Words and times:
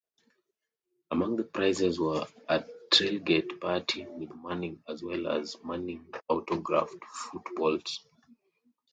Among 1.11 1.35
the 1.35 1.43
prizes 1.43 1.99
were 1.99 2.25
a 2.49 2.65
tailgate 2.91 3.61
party 3.61 4.07
with 4.07 4.31
Manning 4.35 4.81
as 4.89 5.03
well 5.03 5.27
as 5.27 5.57
Manning-autographed 5.63 7.03
footballs. 7.05 7.99